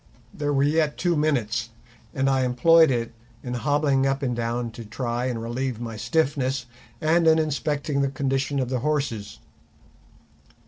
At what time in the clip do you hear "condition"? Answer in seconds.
8.09-8.59